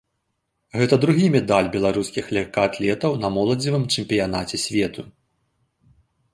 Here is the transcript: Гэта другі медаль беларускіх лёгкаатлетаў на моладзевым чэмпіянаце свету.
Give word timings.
Гэта 0.79 0.95
другі 1.03 1.27
медаль 1.35 1.69
беларускіх 1.75 2.31
лёгкаатлетаў 2.39 3.11
на 3.27 3.33
моладзевым 3.37 3.87
чэмпіянаце 3.97 4.57
свету. 4.65 5.01